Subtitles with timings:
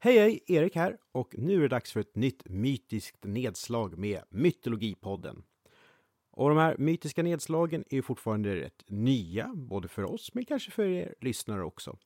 [0.00, 4.22] Hej hej, Erik här och nu är det dags för ett nytt mytiskt nedslag med
[4.30, 5.42] Mytologipodden.
[6.30, 10.84] Och de här mytiska nedslagen är fortfarande rätt nya, både för oss men kanske för
[10.84, 11.98] er lyssnare också.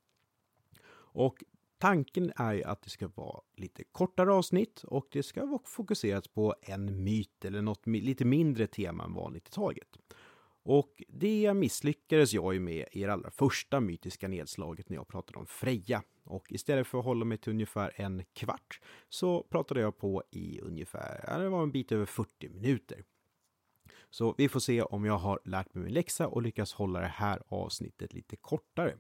[0.95, 1.45] Och
[1.79, 6.35] tanken är ju att det ska vara lite kortare avsnitt och det ska vara fokuserat
[6.35, 9.99] på en myt eller något lite mindre tema än vanligt i taget.
[10.63, 15.39] Och det misslyckades jag ju med i det allra första mytiska nedslaget när jag pratade
[15.39, 16.03] om Freja.
[16.25, 20.61] Och istället för att hålla mig till ungefär en kvart så pratade jag på i
[20.61, 23.05] ungefär, ja, det var en bit över 40 minuter.
[24.11, 27.07] Så vi får se om jag har lärt mig min läxa och lyckas hålla det
[27.07, 28.95] här avsnittet lite kortare.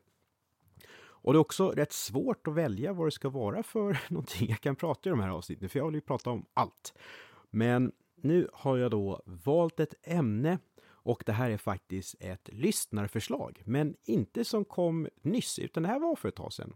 [1.22, 4.60] Och det är också rätt svårt att välja vad det ska vara för någonting jag
[4.60, 6.94] kan prata i de här avsnitten, för jag vill ju prata om allt.
[7.50, 13.62] Men nu har jag då valt ett ämne och det här är faktiskt ett lyssnarförslag,
[13.64, 16.74] men inte som kom nyss, utan det här var för ett tag sedan.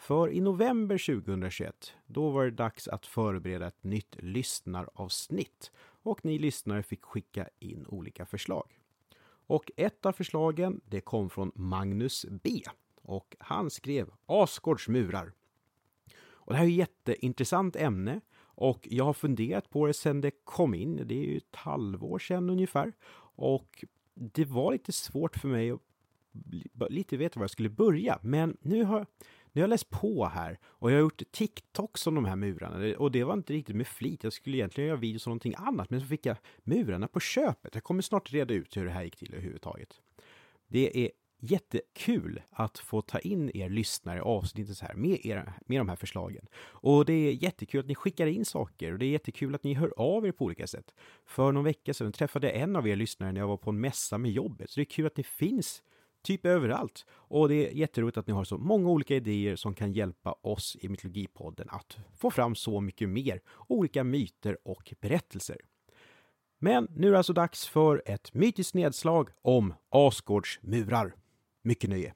[0.00, 6.38] För i november 2021, då var det dags att förbereda ett nytt lyssnaravsnitt och ni
[6.38, 8.80] lyssnare fick skicka in olika förslag.
[9.46, 12.62] Och ett av förslagen, det kom från Magnus B
[13.02, 15.32] och han skrev Asgårds murar.
[16.22, 20.30] Och det här är ett jätteintressant ämne och jag har funderat på det sedan det
[20.44, 21.02] kom in.
[21.06, 22.92] Det är ju ett halvår sedan ungefär.
[23.36, 23.84] Och
[24.14, 25.80] det var lite svårt för mig att
[26.90, 28.18] lite veta var jag skulle börja.
[28.22, 29.06] Men nu har,
[29.52, 32.96] nu har jag läst på här och jag har gjort TikToks om de här murarna.
[32.98, 34.24] Och det var inte riktigt med flit.
[34.24, 35.90] Jag skulle egentligen göra videos om någonting annat.
[35.90, 37.74] Men så fick jag murarna på köpet.
[37.74, 40.00] Jag kommer snart reda ut hur det här gick till överhuvudtaget.
[40.68, 45.52] Det är jättekul att få ta in er lyssnare i avsnittet så här med, era,
[45.66, 46.46] med de här förslagen.
[46.56, 49.74] Och det är jättekul att ni skickar in saker och det är jättekul att ni
[49.74, 50.94] hör av er på olika sätt.
[51.26, 53.80] För någon vecka sedan träffade jag en av er lyssnare när jag var på en
[53.80, 55.82] mässa med jobbet, så det är kul att ni finns
[56.22, 57.06] typ överallt.
[57.10, 60.76] Och det är jätteroligt att ni har så många olika idéer som kan hjälpa oss
[60.80, 65.56] i Mytologipodden att få fram så mycket mer olika myter och berättelser.
[66.58, 71.14] Men nu är det alltså dags för ett mytiskt nedslag om Asgårds murar.
[71.62, 72.14] Mycket nöje!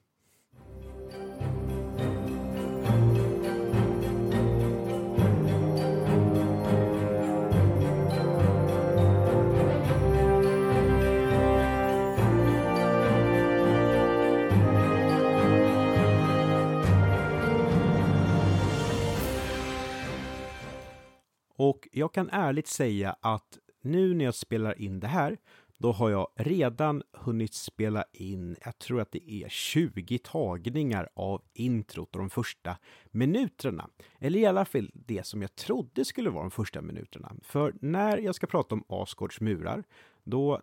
[21.65, 25.39] Och jag kan ärligt säga att nu när jag spelar in det här
[25.79, 31.43] då har jag redan hunnit spela in, jag tror att det är 20 tagningar av
[31.55, 32.77] introt och de första
[33.11, 33.89] minuterna.
[34.21, 37.33] Eller i alla fall det som jag trodde skulle vara de första minuterna.
[37.43, 39.85] För när jag ska prata om Asgårds murar,
[40.25, 40.61] då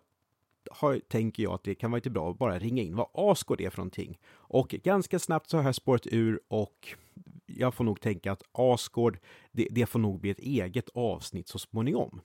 [0.70, 3.60] har, tänker jag att det kan vara lite bra att bara ringa in vad Asgård
[3.60, 4.18] är för någonting.
[4.28, 6.94] Och ganska snabbt så har jag spårat ur och
[7.46, 9.18] jag får nog tänka att Asgård,
[9.52, 12.20] det, det får nog bli ett eget avsnitt så småningom.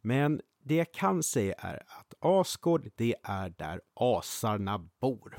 [0.00, 5.36] Men det jag kan säga är att Asgård, det är där asarna bor.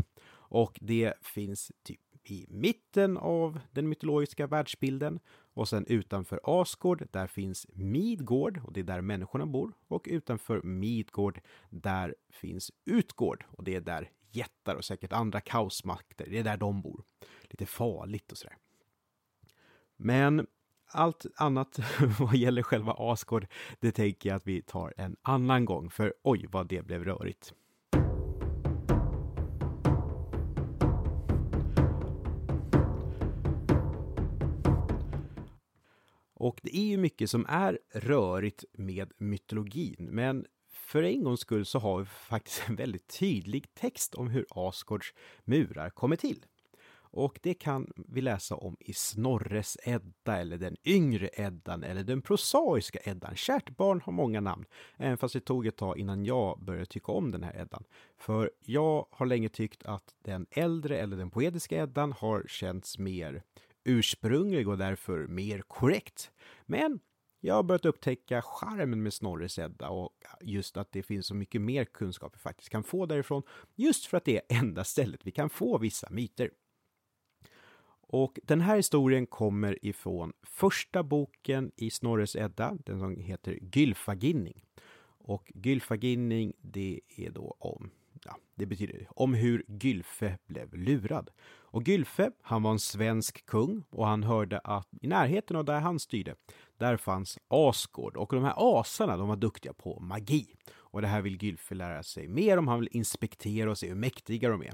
[0.51, 5.19] Och det finns typ i mitten av den mytologiska världsbilden.
[5.53, 9.73] Och sen utanför Asgård, där finns Midgård och det är där människorna bor.
[9.87, 16.27] Och utanför Midgård, där finns Utgård och det är där jättar och säkert andra kaosmakter,
[16.29, 17.03] det är där de bor.
[17.41, 18.57] Lite farligt och sådär.
[19.95, 20.47] Men
[20.91, 21.79] allt annat
[22.19, 23.47] vad gäller själva Asgård,
[23.79, 27.53] det tänker jag att vi tar en annan gång, för oj vad det blev rörigt.
[36.39, 41.65] Och det är ju mycket som är rörigt med mytologin, men för en gångs skull
[41.65, 45.13] så har vi faktiskt en väldigt tydlig text om hur Asgårds
[45.43, 46.45] murar kommer till.
[47.11, 52.21] Och det kan vi läsa om i Snorres Edda eller den yngre Eddan eller den
[52.21, 53.35] prosaiska Eddan.
[53.35, 54.65] Kärt barn har många namn,
[54.97, 57.83] även fast det tog ett tag innan jag började tycka om den här Eddan.
[58.17, 63.43] För jag har länge tyckt att den äldre eller den poetiska Eddan har känts mer
[63.83, 66.31] ursprunglig och därför mer korrekt.
[66.65, 66.99] Men
[67.39, 70.11] jag har börjat upptäcka charmen med Snorres Edda och
[70.41, 73.43] just att det finns så mycket mer kunskap vi faktiskt kan få därifrån,
[73.75, 76.51] just för att det är enda stället vi kan få vissa myter.
[78.11, 84.65] Och den här historien kommer ifrån första boken i Snorres Edda, den som heter Gylfaginning.
[85.21, 87.91] Och Gylfaginning, det är då om,
[88.29, 91.29] ja, det betyder om hur Gylfe blev lurad.
[91.71, 95.79] Och Gylfe, han var en svensk kung och han hörde att i närheten av där
[95.79, 96.35] han styrde,
[96.77, 98.17] där fanns Asgård.
[98.17, 100.55] Och de här asarna, de var duktiga på magi.
[100.71, 103.95] Och det här vill Gylfe lära sig mer om, han vill inspektera och se hur
[103.95, 104.73] mäktiga de är.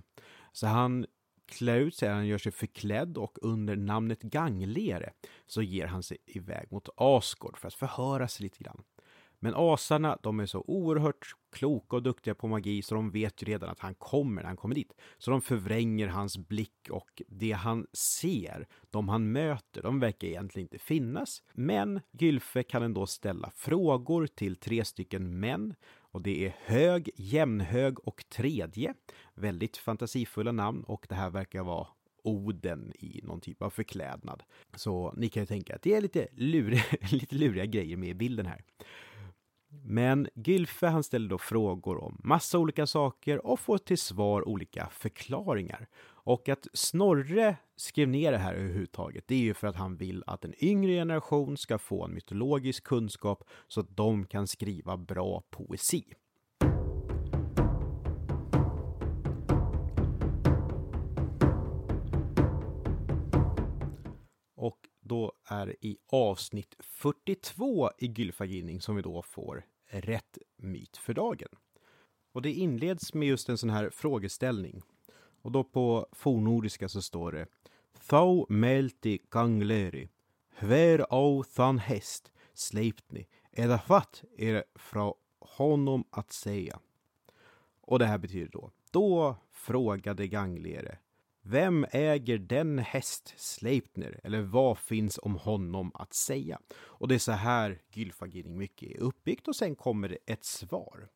[0.52, 1.06] Så han
[1.46, 5.13] klär ut sig, han gör sig förklädd och under namnet Ganglere
[5.46, 8.84] så ger han sig iväg mot Asgård för att förhöra sig lite grann.
[9.39, 13.45] Men asarna, de är så oerhört kloka och duktiga på magi så de vet ju
[13.45, 14.93] redan att han kommer när han kommer dit.
[15.17, 20.65] Så de förvränger hans blick och det han ser, de han möter, de verkar egentligen
[20.65, 21.43] inte finnas.
[21.53, 25.75] Men Gylfe kan ändå ställa frågor till tre stycken män
[26.15, 28.93] och det är Hög, Jämnhög och Tredje.
[29.33, 31.87] Väldigt fantasifulla namn och det här verkar vara
[32.23, 34.43] Oden i någon typ av förklädnad.
[34.75, 38.13] Så ni kan ju tänka att det är lite luriga, lite luriga grejer med i
[38.13, 38.63] bilden här.
[39.83, 44.89] Men Gylfe han ställer då frågor om massa olika saker och får till svar olika
[44.92, 45.88] förklaringar.
[46.25, 50.24] Och att Snorre skrev ner det här överhuvudtaget, det är ju för att han vill
[50.27, 55.44] att en yngre generation ska få en mytologisk kunskap så att de kan skriva bra
[55.50, 56.04] poesi.
[65.07, 71.13] Då är det i avsnitt 42 i Gylfaginning som vi då får rätt myt för
[71.13, 71.50] dagen.
[72.31, 74.81] Och det inleds med just en sån här frågeställning.
[75.42, 77.48] Och då på fornordiska så står det
[78.07, 80.10] Thau melti kangleri
[80.60, 83.80] hver au than häst sleipni eller
[84.38, 86.80] är det från honom att säga?
[87.81, 90.98] Och det här betyder då, då frågade Ganglere,
[91.47, 94.19] vem äger den häst Sleipner?
[94.24, 96.59] Eller vad finns om honom att säga?
[96.75, 101.09] Och det är så här Gylfaginning mycket är uppbyggt och sen kommer det ett svar.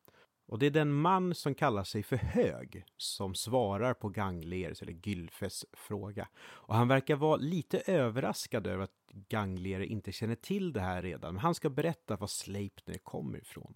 [0.46, 4.92] Och det är den man som kallar sig för Hög som svarar på Gangleres eller
[4.92, 6.28] Gylfes fråga.
[6.38, 11.34] Och han verkar vara lite överraskad över att Ganglier inte känner till det här redan.
[11.34, 13.74] Men han ska berätta var Sleipner kommer ifrån.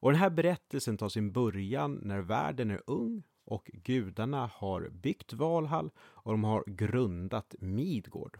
[0.00, 5.32] Och den här berättelsen tar sin början när världen är ung och gudarna har byggt
[5.32, 8.38] Valhall och de har grundat Midgård.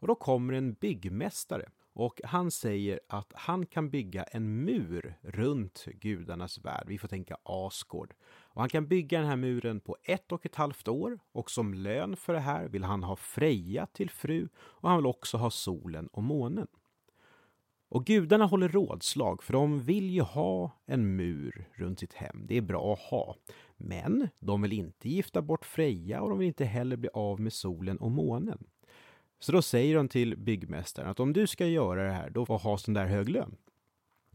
[0.00, 5.84] Och då kommer en byggmästare och han säger att han kan bygga en mur runt
[5.84, 6.84] gudarnas värld.
[6.86, 8.14] Vi får tänka Asgård.
[8.52, 11.74] Och han kan bygga den här muren på ett och ett halvt år och som
[11.74, 15.50] lön för det här vill han ha Freja till fru och han vill också ha
[15.50, 16.66] solen och månen.
[17.88, 22.46] Och gudarna håller rådslag för de vill ju ha en mur runt sitt hem.
[22.46, 23.36] Det är bra att ha.
[23.80, 27.52] Men de vill inte gifta bort Freja och de vill inte heller bli av med
[27.52, 28.64] solen och månen.
[29.38, 32.60] Så då säger de till byggmästaren att om du ska göra det här, då och
[32.60, 33.56] ha sån där hög lön.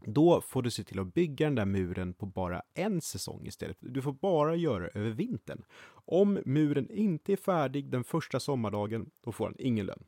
[0.04, 3.76] Då får du se till att bygga den där muren på bara en säsong istället.
[3.80, 5.64] Du får bara göra det över vintern.
[5.88, 10.04] Om muren inte är färdig den första sommardagen, då får han ingen lön.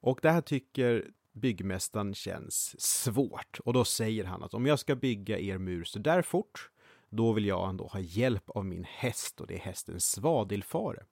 [0.00, 3.60] Och det här tycker byggmästaren känns svårt.
[3.64, 6.70] Och då säger han att om jag ska bygga er mur så där fort,
[7.10, 11.04] då vill jag ändå ha hjälp av min häst och det är hästen Svadilfare.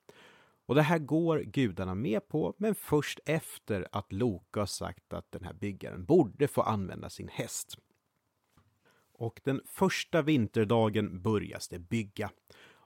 [0.65, 5.31] Och det här går gudarna med på, men först efter att Loka har sagt att
[5.31, 7.77] den här byggaren borde få använda sin häst.
[9.13, 12.31] Och den första vinterdagen börjas det bygga.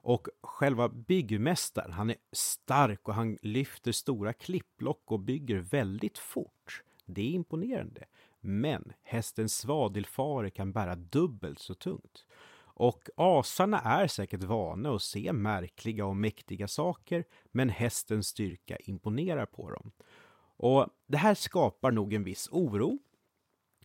[0.03, 6.83] Och själva byggmästaren, han är stark och han lyfter stora klippblock och bygger väldigt fort.
[7.05, 8.05] Det är imponerande.
[8.39, 12.25] Men hästen Svadilfare kan bära dubbelt så tungt.
[12.73, 19.45] Och asarna är säkert vana att se märkliga och mäktiga saker, men hästens styrka imponerar
[19.45, 19.91] på dem.
[20.57, 22.99] Och det här skapar nog en viss oro.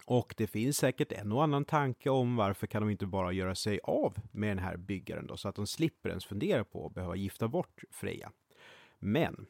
[0.04, 3.54] Och det finns säkert en och annan tanke om varför kan de inte bara göra
[3.54, 6.94] sig av med den här byggaren då, så att de slipper ens fundera på att
[6.94, 8.32] behöva gifta bort Freja.
[8.98, 9.46] Men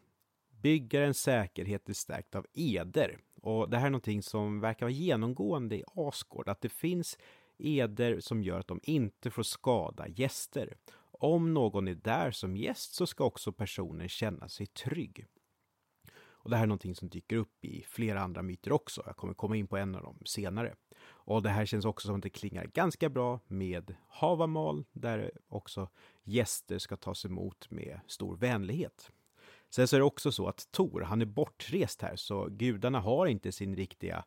[0.63, 3.19] byggarens säkerhet är stärkt av eder.
[3.43, 7.19] Och det här är någonting som verkar vara genomgående i Asgård, att det finns
[7.59, 10.77] eder som gör att de inte får skada gäster.
[11.11, 15.27] Om någon är där som gäst så ska också personen känna sig trygg.
[16.47, 19.03] Och det här är någonting som dyker upp i flera andra myter också.
[19.07, 20.75] Jag kommer komma in på en av dem senare.
[21.05, 25.89] Och det här känns också som att det klingar ganska bra med Havamal, där också
[26.23, 29.13] gäster ska tas emot med stor vänlighet.
[29.71, 33.27] Sen så är det också så att Tor, han är bortrest här, så gudarna har
[33.27, 34.25] inte sin riktiga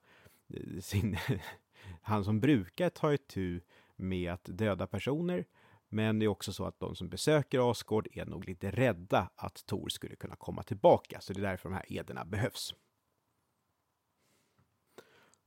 [0.48, 1.18] eh, sin,
[2.02, 3.62] han som brukar ta itu
[3.96, 5.46] med att döda personer.
[5.90, 9.66] Men det är också så att de som besöker Asgård är nog lite rädda att
[9.66, 12.74] Tor skulle kunna komma tillbaka, så det är därför de här ederna behövs.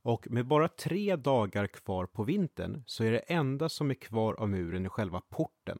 [0.02, 4.34] Och med bara tre dagar kvar på vintern så är det enda som är kvar
[4.34, 5.78] av muren i själva porten.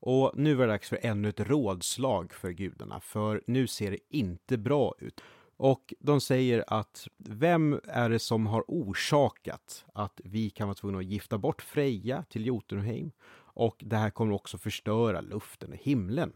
[0.00, 3.98] Och nu var det dags för ännu ett rådslag för gudarna, för nu ser det
[4.08, 5.20] inte bra ut.
[5.58, 10.98] Och de säger att vem är det som har orsakat att vi kan vara tvungna
[10.98, 13.12] att gifta bort Freja till Jotunheim?
[13.56, 16.32] Och det här kommer också förstöra luften och himlen.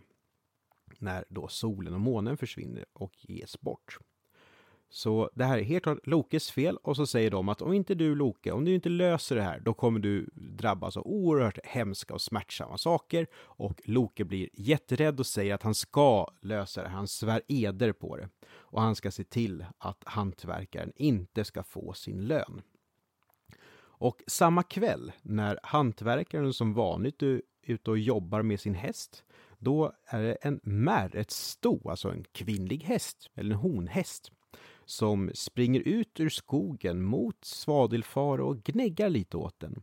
[0.99, 3.99] när då solen och månen försvinner och ges bort.
[4.93, 7.95] Så det här är helt klart Lokes fel och så säger de att om inte
[7.95, 12.15] du Loke, om du inte löser det här, då kommer du drabbas av oerhört hemska
[12.15, 13.27] och smärtsamma saker.
[13.35, 16.97] Och Loke blir jätterädd och säger att han ska lösa det, här.
[16.97, 18.29] han svär eder på det.
[18.49, 22.63] Och han ska se till att hantverkaren inte ska få sin lön.
[24.01, 29.25] Och samma kväll när hantverkaren som vanligt är ute och jobbar med sin häst,
[29.59, 34.33] då är det en märr, ett sto, alltså en kvinnlig häst, eller en honhäst,
[34.91, 39.83] som springer ut ur skogen mot Svadelfare och gnäggar lite åt den.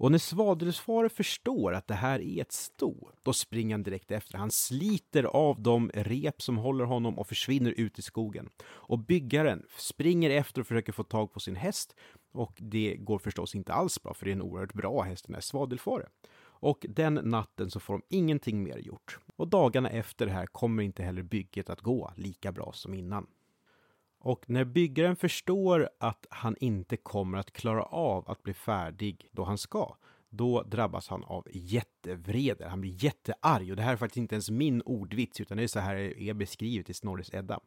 [0.00, 4.38] Och när Svadelfare förstår att det här är ett sto, då springer han direkt efter.
[4.38, 8.48] Han sliter av de rep som håller honom och försvinner ut i skogen.
[8.64, 11.94] Och byggaren springer efter och försöker få tag på sin häst.
[12.32, 15.34] Och det går förstås inte alls bra, för det är en oerhört bra häst, den
[15.34, 16.08] här Svadelfare.
[16.40, 19.18] Och den natten så får de ingenting mer gjort.
[19.36, 23.26] Och dagarna efter det här kommer inte heller bygget att gå lika bra som innan.
[24.18, 29.44] Och när byggaren förstår att han inte kommer att klara av att bli färdig då
[29.44, 29.96] han ska,
[30.30, 32.68] då drabbas han av jättevrede.
[32.68, 35.68] Han blir jättearg och det här är faktiskt inte ens min ordvits utan det är
[35.68, 37.60] så här det är beskrivet i Snorres Edda.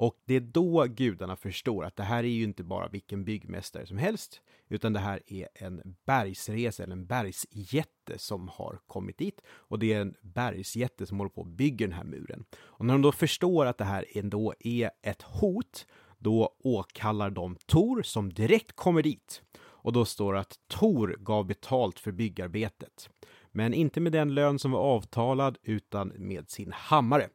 [0.00, 3.86] Och det är då gudarna förstår att det här är ju inte bara vilken byggmästare
[3.86, 9.40] som helst, utan det här är en bergsresa eller en bergsjätte som har kommit dit.
[9.48, 12.44] Och det är en bergsjätte som håller på att bygga den här muren.
[12.54, 15.86] Och när de då förstår att det här ändå är ett hot,
[16.18, 19.42] då åkallar de Tor som direkt kommer dit.
[19.58, 23.10] Och då står det att Tor gav betalt för byggarbetet.
[23.52, 27.28] Men inte med den lön som var avtalad, utan med sin hammare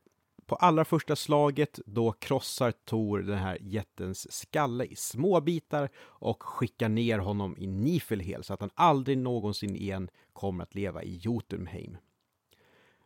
[0.46, 6.44] på allra första slaget då krossar Tor den här jättens skalle i små bitar och
[6.44, 11.18] skickar ner honom i Nifelhel så att han aldrig någonsin igen kommer att leva i
[11.18, 11.98] Jotunheim.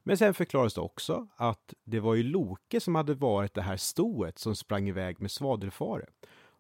[0.03, 3.77] Men sen förklaras det också att det var ju Loke som hade varit det här
[3.77, 6.05] stoet som sprang iväg med Svadelfare.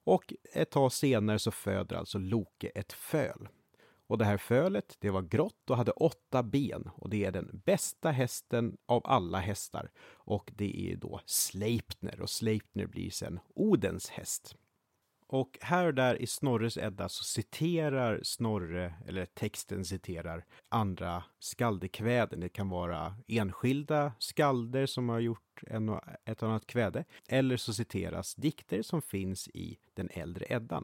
[0.03, 3.47] Och ett tag senare så föder alltså Loke ett föl.
[4.09, 7.61] Och det här fölet, det var grått och hade åtta ben och det är den
[7.65, 9.91] bästa hästen av alla hästar.
[10.13, 14.55] Och det är då Sleipner och Sleipner blir sen Odens häst.
[15.27, 22.39] Och här och där i Snorres Edda så citerar Snorre, eller texten citerar, andra skaldekväden.
[22.39, 27.05] Det kan vara enskilda skalder som har gjort en och ett annat kväde.
[27.27, 30.83] Eller så citeras dikter som finns i den äldre Eddan.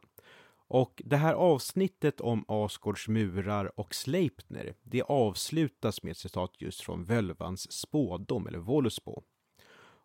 [0.67, 6.81] Och det här avsnittet om Asgårds murar och Sleipner, det avslutas med ett citat just
[6.81, 9.21] från Völvans spådom, eller Voluspo.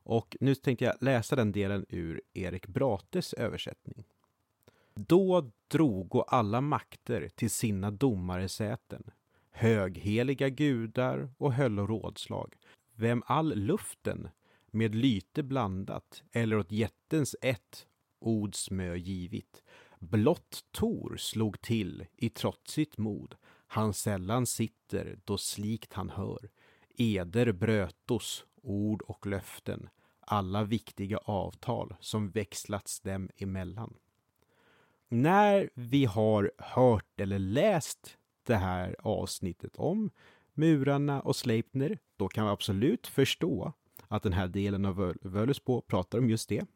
[0.03, 4.05] Och nu tänkte jag läsa den delen ur Erik Brates översättning.
[4.95, 9.11] Då drogo alla makter till sina domaresäten,
[9.51, 12.55] högheliga gudar och höll rådslag,
[12.95, 14.29] vem all luften
[14.71, 17.87] med lyte blandat eller åt jättens ett
[18.19, 19.63] ord smö givit,
[20.01, 23.35] Blott Tor slog till i trotsigt mod.
[23.67, 26.51] Han sällan sitter då slikt han hör.
[26.97, 29.89] Eder brötos, ord och löften,
[30.21, 33.95] alla viktiga avtal som växlats dem emellan.
[35.09, 40.11] När vi har hört eller läst det här avsnittet om
[40.53, 43.73] murarna och Sleipner, då kan vi absolut förstå
[44.09, 46.67] att den här delen av Völusbo pratar om just det.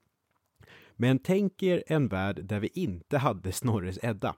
[0.97, 4.37] Men tänk er en värld där vi inte hade Snorres Edda.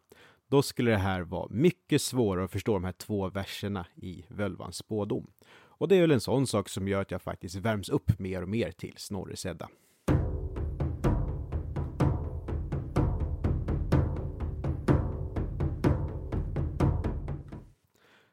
[0.49, 4.77] Då skulle det här vara mycket svårare att förstå de här två verserna i Völvans
[4.77, 5.31] spådom.
[5.79, 8.43] Och det är väl en sån sak som gör att jag faktiskt värms upp mer
[8.43, 9.69] och mer till Snorres Edda.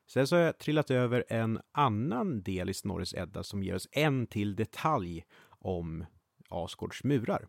[0.08, 3.88] Sen så har jag trillat över en annan del i Snorres Edda som ger oss
[3.92, 6.06] en till detalj om
[6.50, 7.48] Asgårds murar.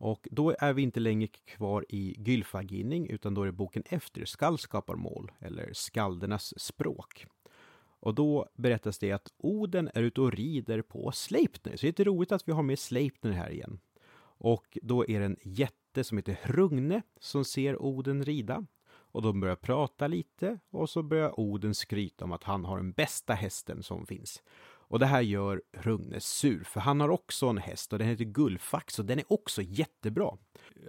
[0.00, 4.24] Och då är vi inte längre kvar i Gylfaginning utan då är det boken efter,
[4.24, 7.26] Skall skapar mål eller Skaldernas språk.
[8.00, 11.76] Och då berättas det att Oden är ute och rider på Sleipner.
[11.76, 13.80] Så det är lite roligt att vi har med Sleipner här igen.
[14.38, 18.66] Och då är det en jätte som heter Hrungne som ser Oden rida.
[18.88, 22.92] Och de börjar prata lite och så börjar Oden skryta om att han har den
[22.92, 24.42] bästa hästen som finns.
[24.90, 28.24] Och det här gör Rune sur, för han har också en häst och den heter
[28.24, 30.36] Gullfax och den är också jättebra.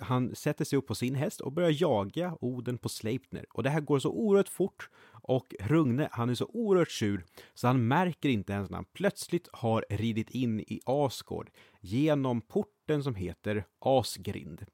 [0.02, 3.46] Han sätter sig upp på sin häst och börjar jaga Oden på Sleipner.
[3.54, 4.90] Och det här går så oerhört fort
[5.24, 9.50] och Rugne, han är så oerhört sur så han märker inte ens när han plötsligt
[9.54, 14.66] har ridit in i Asgård genom porten som heter Asgrind.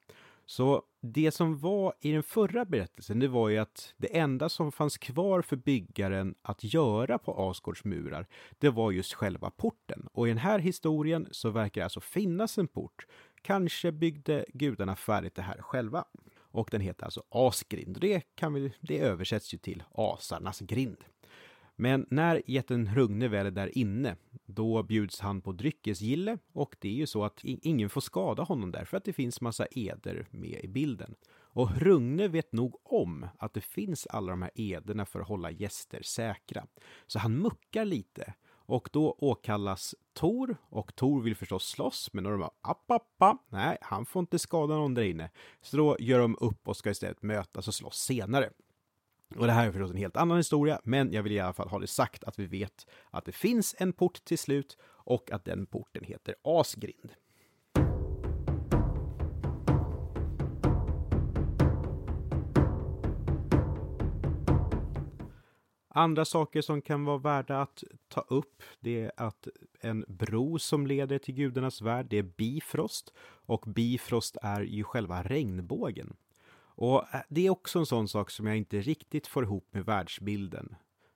[0.49, 4.71] Så det som var i den förra berättelsen, det var ju att det enda som
[4.71, 8.27] fanns kvar för byggaren att göra på Asgårds murar,
[8.57, 10.07] det var just själva porten.
[10.11, 13.05] Och i den här historien så verkar det alltså finnas en port.
[13.41, 16.05] Kanske byggde gudarna färdigt det här själva.
[16.39, 17.97] Och den heter alltså Asgrind.
[18.01, 21.03] Det, kan vi, det översätts ju till Asarnas grind.
[21.79, 24.15] Men när jätten Rugne väl är där inne,
[24.45, 28.71] då bjuds han på dryckesgille och det är ju så att ingen får skada honom
[28.71, 31.15] där för att det finns massa eder med i bilden.
[31.29, 35.51] Och Rugne vet nog om att det finns alla de här ederna för att hålla
[35.51, 36.67] gäster säkra.
[37.07, 38.33] Så han muckar lite
[38.67, 43.21] och då åkallas Tor och Tor vill förstås slåss men då de bara app, app,
[43.21, 43.45] app.
[43.49, 45.31] Nej, han får inte skada någon där inne.
[45.61, 48.49] Så då gör de upp och ska istället mötas och slåss senare.
[49.35, 51.69] Och det här är förstås en helt annan historia, men jag vill i alla fall
[51.69, 55.45] ha det sagt att vi vet att det finns en port till slut och att
[55.45, 57.11] den porten heter Asgrind.
[65.89, 69.47] Andra saker som kan vara värda att ta upp, det är att
[69.81, 73.13] en bro som leder till gudarnas värld, det är Bifrost.
[73.19, 76.15] Och Bifrost är ju själva regnbågen.
[76.77, 79.85] Och eh, det är också en sån sak som jag inte riktigt får ihop med
[79.85, 80.75] världsbilden.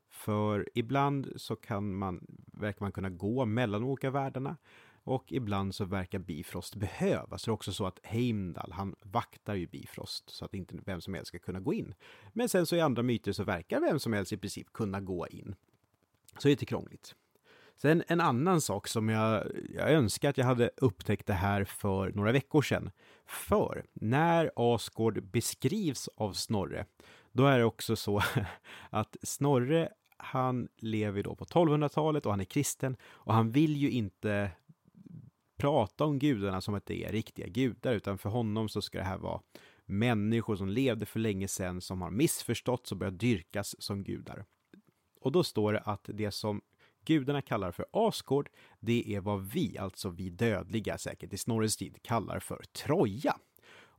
[0.09, 4.57] För ibland så kan man, verkar man kunna gå mellan olika världarna
[5.03, 7.43] och ibland så verkar Bifrost behövas.
[7.43, 11.13] Det är också så att Heimdall, han vaktar ju Bifrost så att inte vem som
[11.13, 11.93] helst ska kunna gå in.
[12.33, 15.27] Men sen så i andra myter så verkar vem som helst i princip kunna gå
[15.27, 15.55] in.
[16.33, 17.15] Så det är lite krångligt.
[17.81, 22.11] Sen en annan sak som jag, jag önskar att jag hade upptäckt det här för
[22.11, 22.91] några veckor sedan.
[23.25, 26.85] För när Asgård beskrivs av Snorre,
[27.31, 28.21] då är det också så
[28.89, 33.89] att Snorre, han lever då på 1200-talet och han är kristen och han vill ju
[33.91, 34.51] inte
[35.57, 39.03] prata om gudarna som att det är riktiga gudar, utan för honom så ska det
[39.03, 39.41] här vara
[39.85, 44.45] människor som levde för länge sedan, som har missförståtts och börjat dyrkas som gudar.
[45.21, 46.61] Och då står det att det som
[47.05, 51.97] gudarna kallar för Asgård, det är vad vi, alltså vi dödliga säkert i Snorres tid,
[52.01, 53.35] kallar för Troja.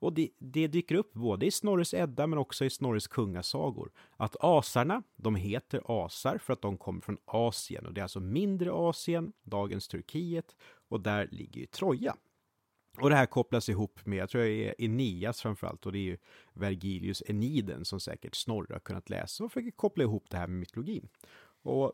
[0.03, 3.93] Och det, det, dyker upp både i Snorres Edda men också i Snorres kungasagor.
[4.17, 8.21] Att asarna, de heter asar för att de kommer från Asien och det är alltså
[8.21, 10.57] mindre Asien, dagens Turkiet
[10.89, 12.17] och där ligger ju Troja.
[12.99, 16.03] Och det här kopplas ihop med, jag tror det är Eneas framförallt och det är
[16.03, 16.19] ju
[16.53, 20.59] Vergilius Eniden som säkert Snorre har kunnat läsa och försöker koppla ihop det här med
[20.59, 21.09] mytologin.
[21.63, 21.93] Och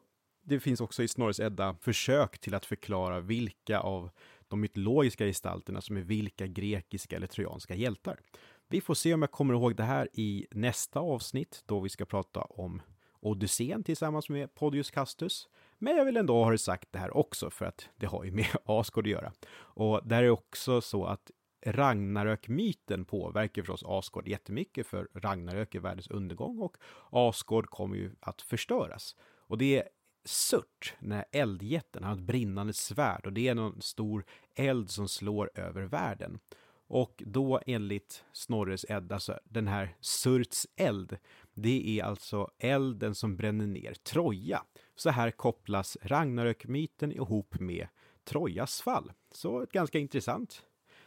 [0.48, 4.10] det finns också i Snorres Edda försök till att förklara vilka av
[4.48, 8.20] de mytologiska gestalterna som är vilka grekiska eller trojanska hjältar.
[8.68, 12.04] Vi får se om jag kommer ihåg det här i nästa avsnitt då vi ska
[12.04, 12.82] prata om
[13.20, 15.48] Odysseen tillsammans med Podius Castus.
[15.78, 18.30] Men jag vill ändå ha det sagt det här också för att det har ju
[18.30, 19.32] med Asgård att göra.
[19.56, 21.30] Och där är också så att
[21.66, 26.76] Ragnarök-myten påverkar förstås Asgård jättemycket för Ragnarök är världens undergång och
[27.10, 29.16] Asgård kommer ju att förstöras.
[29.48, 29.88] Och det
[30.28, 35.50] Surt, när eldjätten har ett brinnande svärd och det är någon stor eld som slår
[35.54, 36.38] över världen.
[36.86, 41.18] Och då enligt Snorres Edda, alltså den här Surts eld,
[41.54, 44.62] det är alltså elden som bränner ner Troja.
[44.94, 47.88] Så här kopplas Ragnarök-myten ihop med
[48.24, 49.12] Trojas fall.
[49.32, 50.62] Så ett ganska intressant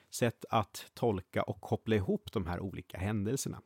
[0.09, 3.61] sätt att tolka och koppla ihop de här olika händelserna.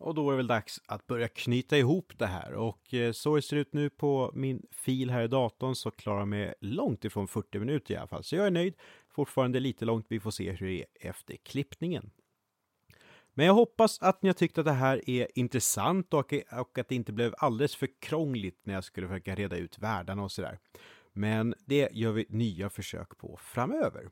[0.00, 2.52] Och då är det väl dags att börja knyta ihop det här.
[2.52, 6.18] Och eh, så det ser ut nu på min fil här i datorn så klarar
[6.18, 8.24] jag mig långt ifrån 40 minuter i alla fall.
[8.24, 8.74] Så jag är nöjd.
[9.08, 10.06] Fortfarande lite långt.
[10.08, 12.10] Vi får se hur det är efter klippningen.
[13.34, 16.88] Men jag hoppas att ni har tyckt att det här är intressant och, och att
[16.88, 20.58] det inte blev alldeles för krångligt när jag skulle försöka reda ut världarna och sådär.
[21.12, 24.08] Men det gör vi nya försök på framöver.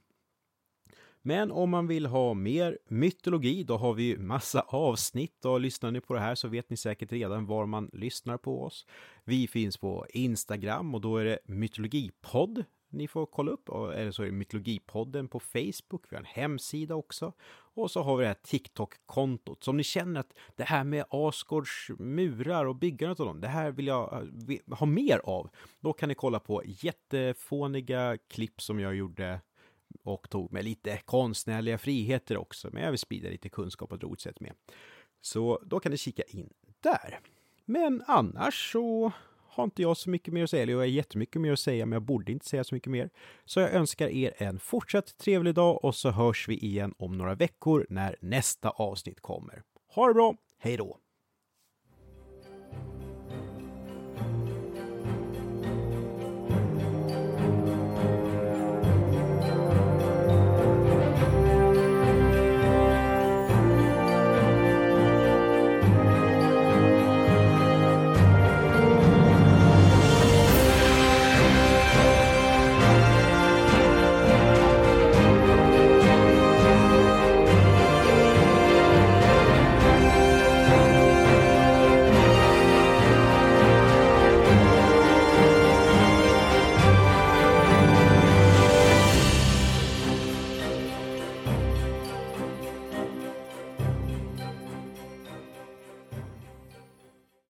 [1.23, 5.91] Men om man vill ha mer mytologi, då har vi ju massa avsnitt och lyssnar
[5.91, 8.87] ni på det här så vet ni säkert redan var man lyssnar på oss.
[9.25, 14.23] Vi finns på Instagram och då är det mytologipodd ni får kolla upp, eller så
[14.23, 17.33] är det Mytologipodden på Facebook, vi har en hemsida också.
[17.75, 19.65] Och så har vi det här TikTok-kontot.
[19.65, 23.49] Så om ni känner att det här med Asgårds murar och byggandet av dem, det
[23.49, 24.13] här vill jag
[24.49, 25.51] eh, ha mer av.
[25.81, 29.41] Då kan ni kolla på jättefåniga klipp som jag gjorde
[30.03, 34.03] och tog med lite konstnärliga friheter också, men jag vill sprida lite kunskap på ett
[34.03, 34.53] roligt sätt med.
[35.21, 37.21] Så då kan ni kika in där.
[37.65, 39.13] Men annars så
[39.49, 41.87] har inte jag så mycket mer att säga, eller jag har jättemycket mer att säga,
[41.87, 43.11] men jag borde inte säga så mycket mer.
[43.45, 47.35] Så jag önskar er en fortsatt trevlig dag och så hörs vi igen om några
[47.35, 49.63] veckor när nästa avsnitt kommer.
[49.95, 50.99] Ha det bra, hej då!